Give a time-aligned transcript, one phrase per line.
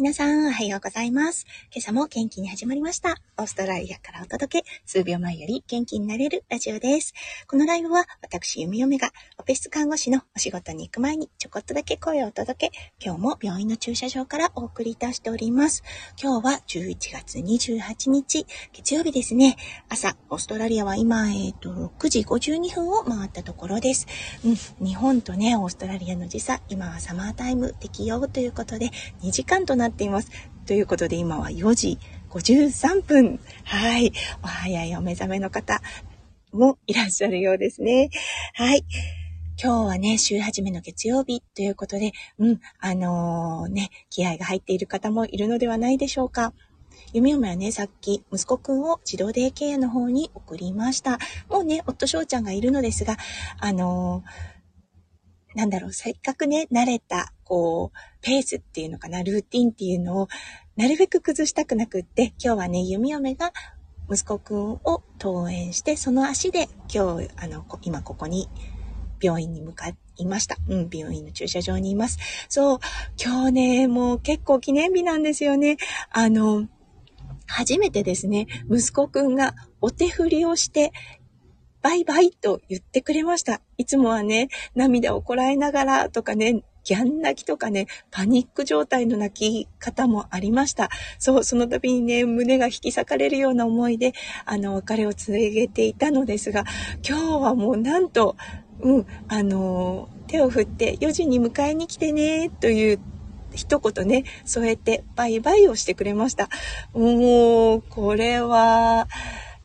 [0.00, 1.44] 皆さん、おはようございます。
[1.70, 3.16] 今朝も元気に始まりました。
[3.36, 7.12] オーストラリアからお届け、数秒前より元気になれるラジオです。
[7.46, 15.82] このライブは、私、弓嫁が、オペ室看護師のお仕事に行く前に、ちょこっとだけ声をお届け、今日も病院の駐車場からお送りいたしております。
[16.18, 19.56] 今日は11月28日、月曜日ですね。
[19.90, 24.06] 朝、オーストラリアは今、えっ、ー、と、6時52分を回ったところです。
[24.46, 28.88] うん、日本とね、オーストラリアの時差、今はサマータイム適用ということで、
[29.22, 30.30] 2時間となるっています。
[30.66, 31.98] ということで今は4時
[32.30, 33.40] 53分。
[33.64, 34.12] はい。
[34.42, 35.82] お早いお目覚めの方
[36.52, 38.10] もいらっしゃるようですね。
[38.54, 38.84] はい。
[39.62, 46.54] 今日はね、週始めの月曜日ということで、うん、あのー、ね、気合が入っている方もいるのではないでしょうか。
[47.12, 51.18] 弓嫁はね、さっき息子くんを児童デイケアの方に送りました。
[51.48, 53.16] もうね、夫翔ちゃんがいるのですが、
[53.58, 54.60] あのー
[55.54, 60.28] なんだろう、せっかくね、慣れた、こう、ペースっていうのかな、ルーティンっていうのを、
[60.76, 63.52] なるべく崩したくなくって、今日はね、弓嫁が
[64.08, 68.48] 息子くんを登園して、その足で今日、あの、今ここに、
[69.20, 70.58] 病院に向かいました。
[70.68, 72.18] うん、病院の駐車場にいます。
[72.48, 72.78] そう、
[73.20, 75.76] 今日ね、もう結構記念日なんですよね。
[76.10, 76.68] あの、
[77.46, 80.92] 初めてですね、息子くんがお手振りをして、
[81.82, 83.60] バイバイと言ってくれました。
[83.76, 90.90] いつもはね、涙をこらえながらとかね、ギャン泣きとかね、パニック状態の泣き方もありました。
[91.20, 94.12] そう、その度にね、胸が引き裂かれるような思いで、
[94.44, 96.64] あの、別れを告げていたのですが、
[97.08, 98.34] 今日はもうなんと、
[98.80, 102.98] うん、あの、手を振って4時に迎えに来てね、という
[103.54, 106.48] 一言ね、添えてバイバイをしてくれました。
[106.92, 109.06] もう、これは、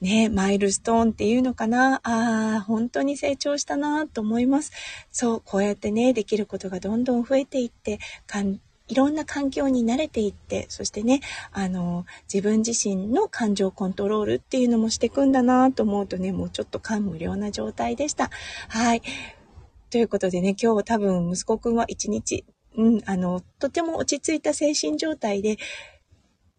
[0.01, 2.01] ね、マイルストーンっていうのかな？
[2.03, 4.71] ああ、本当に成長したなと思います。
[5.11, 7.99] そう、こうやってね、できることがどんどん増えていって、
[8.87, 11.21] いろんな環境に慣れていって、そしてね、
[11.51, 18.29] あの、自分自身の感情コントロールっていうのもしていくんだなと思うとね、もうちょっと感無量な状態でした。
[18.69, 19.01] はい。
[19.89, 22.45] ということでね、今日多分息子くんは一日、
[22.77, 25.57] うん、あの、とても落ち着いた精神状態で、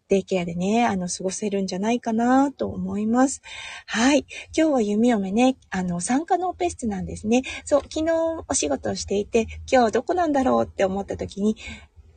[0.09, 3.41] デイケアでね、あの、過ごせるんじゃないかなと思います。
[3.85, 4.25] はい。
[4.57, 7.41] 今日は弓嫁ね、あの、参加のオペ室なんですね。
[7.65, 8.13] そう、昨日
[8.47, 11.57] お仕事をしていて、今日どこなんだろうって思った時に、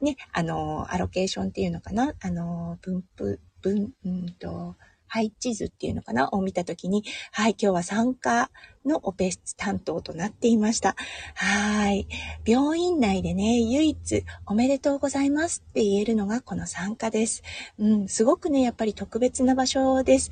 [0.01, 2.15] ね、あの、アロケーションっていうのかな？
[2.21, 4.77] あの、分布、分、うんと、
[5.11, 6.31] 配置図っていうのかな？
[6.33, 8.51] を見たときに、はい、今日は参加
[8.87, 10.95] のオペ室担当となっていました。
[11.35, 12.07] はい。
[12.47, 17.43] 病院内でね、唯一おめでとうございますって言えるのがこの参加です。
[17.79, 20.31] うん、すごくね、やっぱり特別な場所です。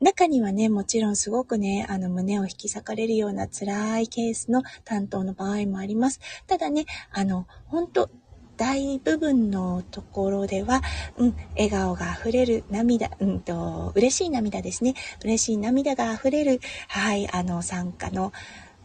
[0.00, 6.20] 中にはね、もちろんすごくね、あの胸を引き裂かれるような辛いケースの担当の場合もあります。
[6.46, 8.10] ただね、あの、本当
[8.58, 10.82] 大部分のところでは、
[11.16, 14.94] うん、笑顔が溢れる涙、うんと、嬉しい涙ですね。
[15.24, 18.32] 嬉しい涙が溢れる、はい、あの、参加の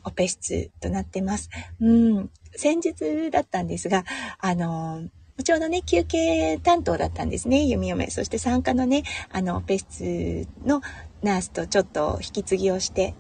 [0.04, 1.50] オペ室となってます。
[1.82, 4.06] うん、先日だったんですが、
[4.38, 5.10] あの、
[5.44, 8.12] ちょうどね、休憩担当だったんですね、弓嫁。
[8.12, 10.82] そして参加のね、あの、オペ室の
[11.24, 13.16] ナースとちょっと引き継ぎをして、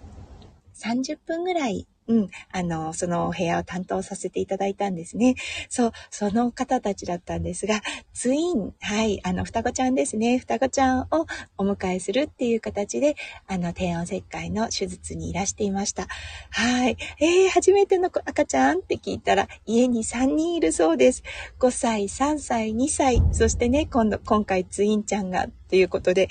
[0.75, 5.35] 30分ぐらいうん、あの、そのお部屋を担当させていただいたんですね。
[5.69, 7.81] そう、その方たちだったんですが、
[8.13, 10.37] ツイン、はい、あの、双子ちゃんですね。
[10.37, 11.25] 双子ちゃんを
[11.57, 13.15] お迎えするっていう形で、
[13.47, 16.07] あの、低温切開の手術にいらしていました。
[16.49, 16.97] はい。
[17.19, 21.23] えー、初めての赤ちゃんって聞いたら、家に3人いるそうです。
[21.59, 26.29] 5歳、3歳、2歳、そしてね、今度、今回ツインちゃんが、ということで、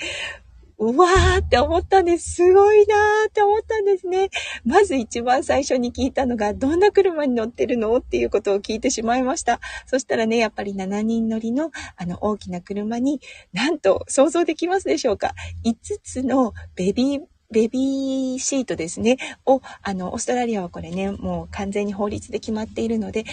[0.77, 2.35] うわーって思ったんです。
[2.35, 4.29] すごいなーって思ったんですね。
[4.65, 9.59] まず一番最初に聞いたのが、どんな車に乗ってるのっていうことを聞いてしまいました。
[9.85, 13.21] そしたらね、やっぱり7人乗りのあの大きな車に、
[13.53, 19.17] なんと想像できますでしょうか ?5 つのベビーベビーシートですね。
[19.45, 23.25] を、あの、オーストラリアはこれね、もう完全に法律で決まっているので、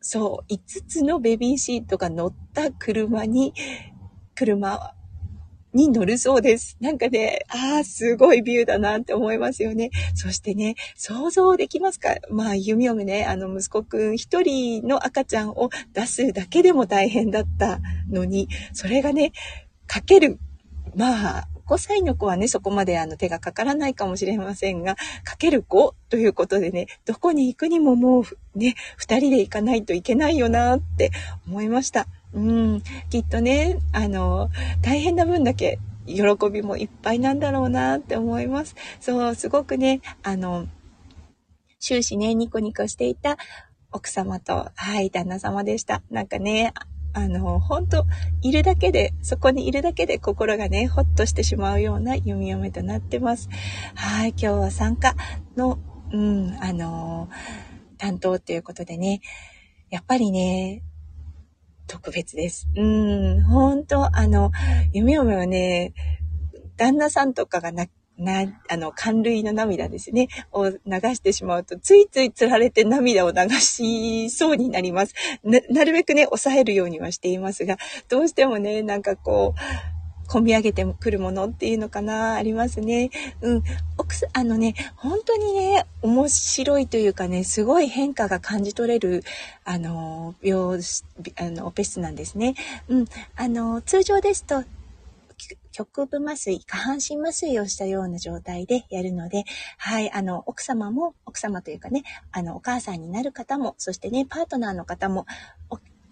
[0.00, 3.52] そう、5つのベビーシートが乗った車に、
[4.36, 4.94] 車
[5.78, 6.76] に乗るそうです。
[6.80, 9.90] なんかね、ああ、すごいビューだなって思いますよね。
[10.14, 12.16] そしてね、想像できますか？
[12.30, 17.78] まあ、弓嫁ね、あの、息子くん一人の赤ちゃんを出すだけでも大変だった
[18.10, 19.32] のに、それがね、
[19.86, 20.38] かける、
[20.96, 31.12] まあ、5歳の子はね、そこまであの手がかからないかもしれませんが、かける5ということでね、どこに行くにももうね、2人で行かないといけないよなって
[31.46, 32.06] 思いました。
[32.32, 34.50] うん、きっとね、あの、
[34.82, 38.74] 大変な分だけ喜びもいっぱいなんだろうなって思います。
[39.00, 40.66] そう、すごくね、あの、
[41.80, 43.38] 終始ね、ニコニコしていた
[43.92, 46.02] 奥様と、はい、旦那様でした。
[46.10, 46.72] なんかね、
[47.14, 48.06] あの、本当
[48.42, 53.48] いるだけで、そこにいるだけで心がね、ほっとしてしまうような弓嫁となってます。
[53.94, 55.14] はい、今日は参加
[55.56, 55.78] の、
[56.12, 57.28] うん、あの
[57.98, 59.20] 担当ということでね、
[59.90, 60.82] やっぱりね、
[61.88, 62.68] 特別です。
[62.76, 64.52] うん、本当あの、
[64.92, 65.92] 夢嫁はね、
[66.76, 67.86] 旦那さんとかがな
[68.18, 70.76] な、あの、寒類の涙ですね、を流
[71.14, 75.14] してしまうと、ついつい釣られて涙を流しそうになります。
[75.44, 77.76] な、なるべくね、抑えるようにはしていますが、
[78.08, 79.97] どうしてもね、なんかこう、
[80.28, 83.10] 込み上げてくるものっていうのかな、ありますね。
[83.40, 83.62] うん。
[83.96, 89.24] 奥さん、あのね、本当にね、面白いというかね、すごい変化が感じ取れる、
[89.64, 90.78] あの、病、
[91.36, 92.54] あの、オペ室なんですね。
[92.88, 93.04] うん。
[93.36, 94.64] あの、通常ですと、
[95.72, 99.44] 局部麻酔、下半身麻酔をしたような状態でやるので、
[99.76, 102.02] はい、あの、奥様も、奥様というかね、
[102.32, 105.24] あの、お母さんになる方も、そしてね、パートナーの方も、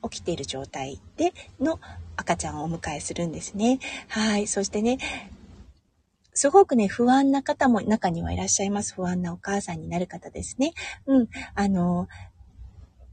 [0.08, 1.80] 起きている状態での
[2.16, 3.78] 赤ちゃんをお迎えするんですね。
[4.08, 4.46] はい。
[4.46, 4.98] そしてね、
[6.36, 8.94] すごくね、不安な方も中にはいらっしゃいます。
[8.94, 10.74] 不安なお母さんになる方ですね。
[11.06, 11.28] うん。
[11.54, 12.08] あの、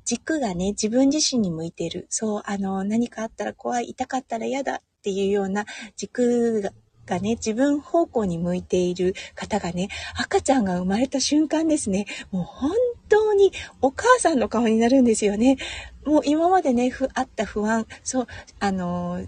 [0.06, 2.08] 軸がね、自分自身に向いている。
[2.10, 6.72] そう、あの、何かあったら怖い、痛かったら嫌だっていうような軸が、
[7.06, 12.72] がね、自分方向に向いている方がね、赤ちゃんが生まれた瞬間ですね、もう本
[13.10, 13.52] 当に
[13.82, 15.58] お母さんの顔になるんですよね。
[16.06, 18.28] もう今までね、ふあった不安、そう、
[18.60, 19.26] あの、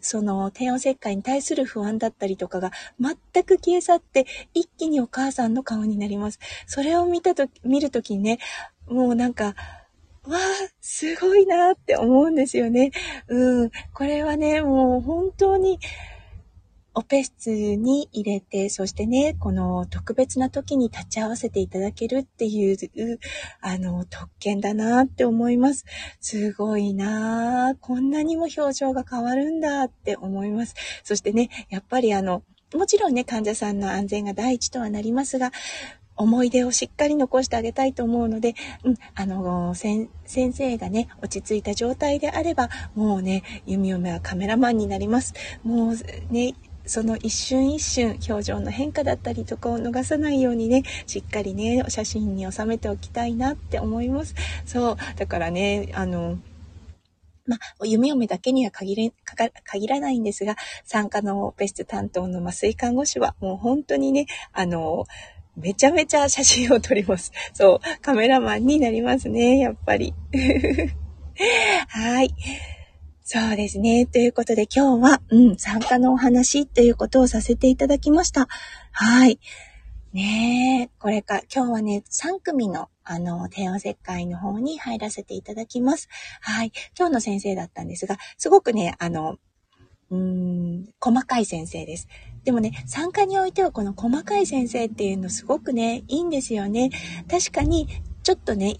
[0.00, 6.38] その低温切開に対する不安だったりとかが全く消え去って一気にお母さんの顔になります。
[6.66, 8.38] それを見たとき、見るときにね、
[8.88, 9.54] もうなんか、
[10.26, 10.38] わあ、
[10.80, 12.92] すごいなって思うんですよね。
[13.28, 13.70] うん。
[13.92, 15.78] これはね、もう本当に、
[16.94, 23.18] オペ室に入れて、そしてね、この特別な時に立ち会わせていただけるっていう、
[23.60, 25.84] あの、特権だなって思います。
[26.20, 30.74] すごいなこんなにも表情が変わるんだって思います。
[31.02, 32.42] そしてね、やっぱりあの、
[32.74, 35.52] もちろんね、患者さんの安全が第一とはなりますが、
[36.16, 38.54] 思い出をしっかり残してあげたいと思うので、
[38.84, 45.34] うん、あの、先生がね、落ち着いた状態であれば、もうね、弓嫁はカメラマンになります。
[45.64, 45.96] もう
[46.32, 46.54] ね、
[46.86, 54.34] その一瞬一瞬表情の変化だったりとかを逃さないようにね、しっかりね、写真に収めておきたいなって思います。
[54.66, 54.96] そう。
[55.16, 56.38] だからね、あの、
[57.46, 59.12] まあ、夢嫁だけには限れ、
[59.64, 65.04] 限らないんですが、参加のベスト担当の麻酔看護師はもう本当にね、あの、
[65.56, 67.32] めちゃめちゃ写真を撮ります。
[67.52, 70.14] そう、カメラマンになりますね、やっぱり。
[71.88, 72.34] はい。
[73.26, 74.04] そうですね。
[74.04, 78.48] ということで今日は、うん、参加のお話ということをさせていただきました。
[78.92, 79.40] はい。
[80.12, 86.10] ねえ、これか、今日はね、3組の、あの、帝王切開の方に入らせていただきます。
[86.42, 86.72] はい。
[86.98, 89.38] 今日の先生だったんですが、すごくね、あの、
[90.10, 92.08] うーん、細かい先生です。
[92.44, 96.90] でもね、参加においてはこの細かい先生っていうのすごくね、いいんですよね。
[97.30, 97.88] 確かに、
[98.22, 98.74] ちょっとね、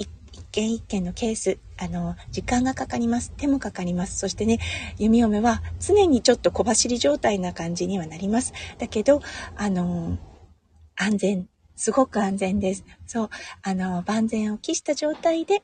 [0.55, 3.33] 件一件のケース、あの、時間がかかります。
[3.37, 4.19] 手もかかります。
[4.19, 4.61] そしてね、
[4.99, 8.53] 弓嫁は常にちょっと小走り状態な感じにはなります。
[8.79, 9.21] だけど、
[9.57, 10.17] あの、
[10.95, 12.85] 安全、すごく安全です。
[13.05, 13.31] そう、
[13.63, 15.61] あの、万全を期した状態で、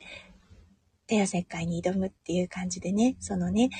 [1.06, 3.70] 手汗会に挑むっていう感じでね、そのね、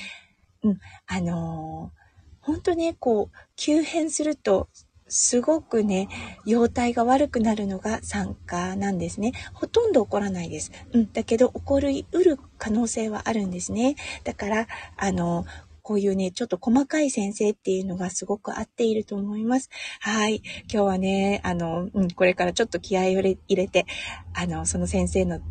[0.63, 1.91] うん、あの
[2.39, 4.69] 本当ね、こう、急変すると、
[5.11, 6.07] すごくね、
[6.45, 9.33] 容体が悪くなるのが酸化なんですね。
[9.53, 10.71] ほとんど起こらないです。
[10.93, 13.95] うん、だけど起こりうる可能性はあるんですね。
[14.23, 15.45] だから、あの、
[15.81, 19.69] こういうね、ちょっと細かい先生っていうのがすごく合っていると思います。
[19.99, 20.41] はい。
[20.71, 23.85] 今日はね、あの、うん、これからちょっと気合を入れて、
[24.33, 25.41] あの、その先生の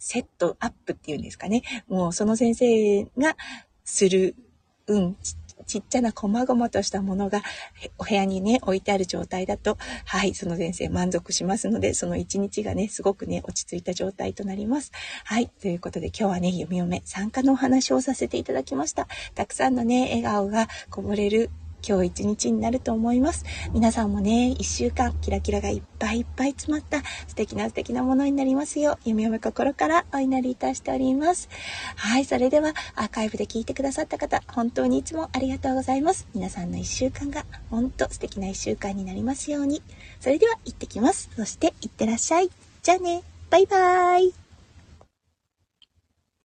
[0.00, 1.62] セットアップっていうんですかね。
[1.86, 3.36] もうその先生が
[3.84, 4.34] する、
[4.88, 5.16] うん、
[5.66, 7.42] ちっちゃな細々としたものが
[7.98, 14.92] お部屋にね、置いてある状態だと、はい、その先生満足しますので、その一日がね、すごくね、落ち着いた状態となります。
[15.24, 19.08] はい、ということで今日はね、読み読め参加のお話をさせていただきました。
[19.34, 21.50] たくさんのね、笑顔がこぼれる
[21.86, 23.44] 今日一日になると思います。
[23.72, 31.48] 皆さんもね、一週間キラキラがいっぱいいっぱい詰まった素敵な素敵なものになりますよう、弓嫁心からお祈りいたしております。
[31.96, 36.26] はい、それではアーカイブで聞いてくださった方、本当にいつもありがとうございます。
[36.34, 39.82] 皆さんの一週間が本当素敵な一週間になりますように。
[40.20, 41.30] それでは行ってきます。
[41.36, 42.50] そして行ってらっしゃい。
[42.82, 44.45] じゃあね、バイバーイ。